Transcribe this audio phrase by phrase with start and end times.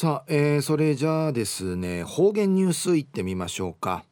[0.00, 4.04] さあ、えー、それじゃあですね方言ニュースいってみましょうか、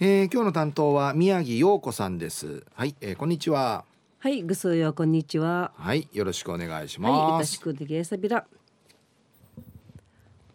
[0.00, 2.62] えー、今日の担当は宮城陽子さんです。
[2.74, 3.86] はい、えー、こんにちは。
[4.18, 5.72] はいぐすよこんにちは。
[5.76, 7.12] はいよろしくお願いします。
[7.12, 8.44] はいよろしくでげさびら。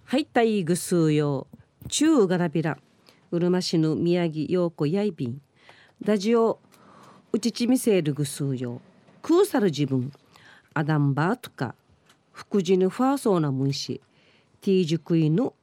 [0.05, 1.47] はいたいぐすよ
[1.89, 2.77] 中がらびら。
[3.31, 5.41] うるま市の宮城陽子やいびん。
[6.05, 6.59] ラジオ
[7.31, 8.81] うちちみせるぐすよ
[9.23, 10.13] くうさる自分。
[10.75, 11.73] アダンバーとか。
[12.31, 13.99] 福寺のファーソーなむんし
[14.63, 15.53] ティージュクイの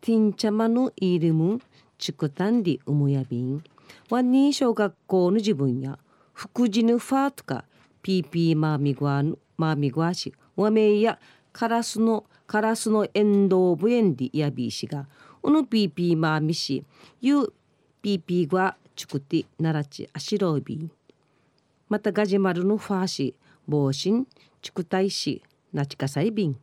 [0.00, 1.62] ティンチャマのイルムン
[1.98, 3.62] チクタンディウムヤビン
[4.08, 6.00] ワンニー小学校の自分や
[6.32, 7.64] 福寺のファーとか
[8.02, 9.22] ピーピーマーミグワ
[9.56, 11.20] マーミグワシワメイや
[11.52, 15.06] カラスのカラスのエンドウブエンディヤビーシが
[15.44, 16.82] うぬピーピーマーミシ
[17.20, 17.52] ユー
[18.02, 20.88] ピーピーグワチクティナラチアシロービー
[21.88, 23.34] またガジマルのファーシ
[23.68, 24.26] 帽子
[24.60, 25.40] チクタイシ
[25.72, 26.56] ナチカサイビン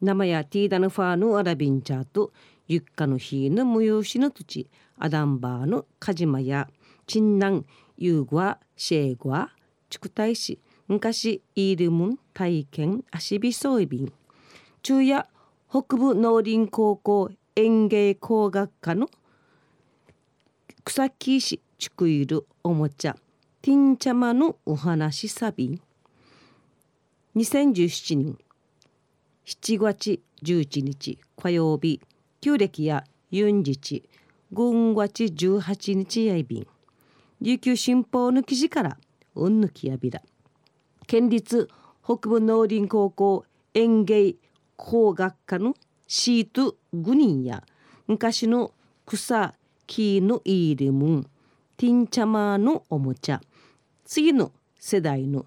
[0.00, 2.32] 生やティーダのファーのアラビンチャーと
[2.68, 6.68] ユッカの日の無用しの土地アダンバーのカジマや
[7.06, 7.64] チンナン
[7.96, 9.50] ユーグワシェーグワ
[9.88, 13.86] チクタイシ昔イールムン体験足火装備。
[13.86, 14.12] 便
[14.82, 15.26] 中夜
[15.68, 19.08] 北部農林高校園芸工学科の
[20.84, 23.16] 草木石チクイルおもちゃ
[23.62, 25.66] ティンチャマのお話サビ。
[25.68, 25.80] ン
[27.34, 28.38] 2017年
[29.46, 32.00] 7月11日火曜日
[32.40, 34.08] 旧暦やユンジチ
[34.50, 36.66] 軍月18日やいびん。
[37.40, 38.98] 琉球新報の記事から
[39.36, 40.20] うんぬきやびら
[41.06, 41.68] 県立
[42.02, 44.34] 北部農林高校園芸
[44.74, 45.76] 工学科の
[46.08, 47.62] シート5人や
[48.08, 48.72] 昔の
[49.06, 49.54] 草
[49.86, 51.26] 木のイールムン
[51.76, 53.40] ティンチャマーのおもちゃ
[54.04, 54.50] 次の
[54.80, 55.46] 世代の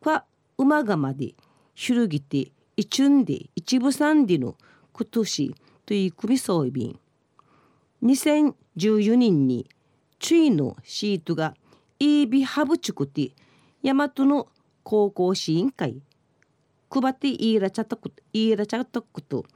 [0.00, 0.24] は
[0.56, 1.34] 馬がまで
[1.74, 4.54] 広げて三での
[4.92, 5.54] 今年
[5.86, 6.94] という組装備。
[8.02, 9.66] 2014年に
[10.18, 11.54] チュイのシートが
[11.98, 13.32] イービハブチュクティ
[13.82, 14.48] 大和の
[14.82, 16.02] 高校市委員会。
[16.90, 19.46] 配っていらちゃったこといらちゃったこと。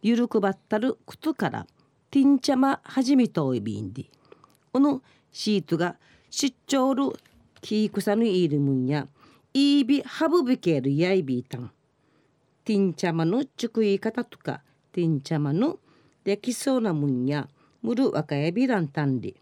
[0.00, 1.66] ゆるくばったることから
[2.12, 4.04] ティンチャマ始めといびんで。
[4.72, 5.02] この
[5.32, 5.96] シートが
[6.30, 7.10] 出張る
[7.60, 9.08] キークサのいるもんや
[9.52, 11.72] イービハブビケルやいびいたん。
[12.68, 14.60] ティンチャマの作り方とか
[14.92, 15.78] ティンチャマの
[16.22, 17.48] できそうなもんや
[17.80, 19.36] むる若やびらんたんで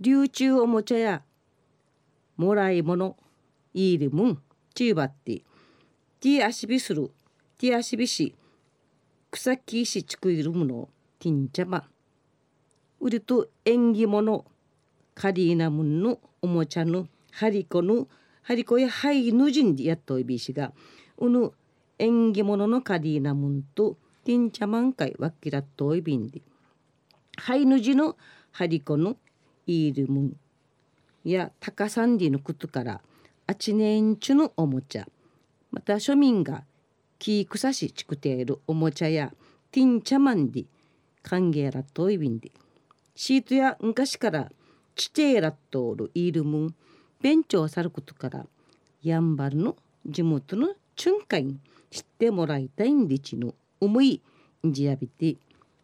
[0.00, 1.22] 流通おもちゃや
[2.36, 3.16] もらい物
[3.74, 4.42] いるもん
[4.74, 5.42] ちゅうばって。
[6.18, 7.12] ティアシビする
[7.58, 8.34] ティアシビし
[9.30, 10.88] 草木し作るもの
[11.20, 11.84] ティンチャマ。
[12.98, 14.44] うりと縁起物
[15.14, 18.08] カリーナムンのおもちゃのハリコの
[18.42, 20.72] ハリコやハイヌジンでやっといびしが
[21.18, 21.52] うぬ
[21.98, 26.42] 縁起物のカリーナムンとティンチャマンカイワキラットイビンディ。
[27.36, 28.16] ハイヌジの
[28.50, 29.16] ハリコの
[29.66, 30.36] イールムン
[31.24, 33.00] やタカサンディのことから
[33.46, 35.06] あちねんちゅのおもちゃ。
[35.70, 36.64] また庶民が
[37.18, 39.32] 木草しちくているおもちゃや
[39.70, 40.66] ティンチャマンディ
[41.22, 42.52] 歓迎ラットイビンディ。
[43.14, 44.50] シートや昔から
[44.96, 46.74] チテーラットールイールムン
[47.22, 48.46] ベンチョを去ることから
[49.02, 51.60] やんばるの地元のチュンカイン。
[51.94, 54.20] 知ってもらいたいんでちの思い
[54.66, 55.36] んじやびて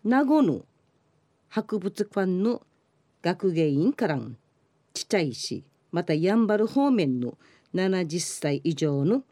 [0.03, 0.63] 名護の
[1.49, 2.63] 博物館の
[3.23, 4.37] 学芸員からん
[4.93, 5.63] ちっちゃいし
[5.93, 7.39] またやんばる方面の
[7.77, 9.23] 70歳以上の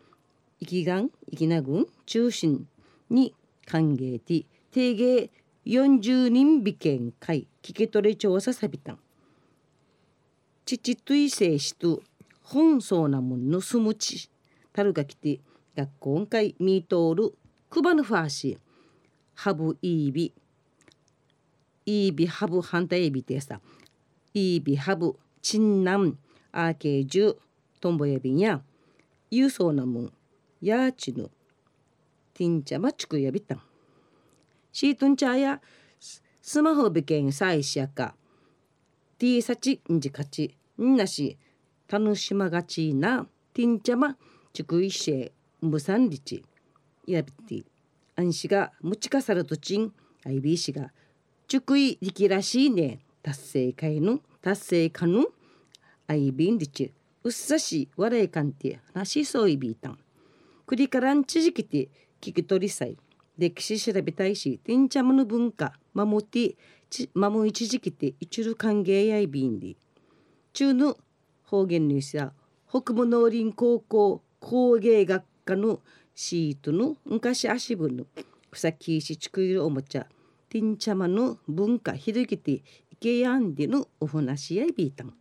[0.61, 2.69] 生きがん生きな軍中心
[3.11, 3.34] に
[3.67, 5.31] 歓迎て定芸
[5.67, 8.99] 40人美見会聞き取り調査さびたん。
[10.65, 12.03] 父といせいしと
[12.41, 14.31] 本そうなもんのすむち
[14.72, 15.41] たるがきて
[15.78, 17.34] 学校会ミートール
[17.71, 18.59] クバヌファーシー。
[19.37, 20.34] ハブイービ
[21.87, 23.61] イービハブ反対エビテさ
[24.34, 26.19] イービハブチンナン。
[26.50, 27.37] アーケージュ
[27.81, 28.61] トンボエビンや。
[29.31, 30.12] ユーソーナムン
[30.62, 31.31] ヤーチヌ
[32.34, 33.62] ティンチャマチクヤビタン
[34.73, 35.61] シートンチャーや。
[36.43, 38.17] スマホビケンサイシアカ
[39.17, 41.38] ティーサチンジカチンなし。
[41.88, 43.29] 楽しまがちな。
[43.55, 44.17] ティンチャマ
[44.53, 46.44] チクイシェムサンリチ
[47.06, 47.64] やびて
[48.16, 49.93] アンシがムチカサルトチン
[50.25, 50.90] アイビーシが
[51.46, 55.26] チュクイリキらしいね達成会の達成かの
[56.06, 56.93] アイビンリチ
[57.25, 59.99] うっさし笑いかんてなしそういびいたん。
[60.66, 61.88] クリからんちじきて
[62.20, 62.96] 聞き取りさい。
[63.37, 66.56] 歴史調べたいしティンチャムの文化守って
[67.14, 69.76] 守一時期て一る歓迎やいびんり
[70.52, 70.96] 中の
[71.44, 72.32] 方言ニュースや
[72.69, 75.81] 北部農林高校工芸学家の
[76.15, 78.05] シートの昔足分の
[78.50, 80.06] ふさきしちくいるおもちゃ
[80.50, 82.62] ティンチャマの文化ひるぎてい
[83.00, 85.15] けやんでのおふなしやいびいたん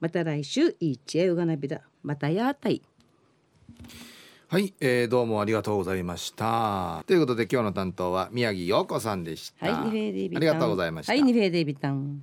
[0.00, 2.82] また来週いっちゃうがなびらまたやたい。
[4.48, 7.02] はい、えー、どうもありがとうございました。
[7.06, 10.36] ということで今日の担当は宮城陽子さんでした、はいニフェーデイビタン。
[10.36, 12.22] ありがとうございました、はいニフェーデイビタン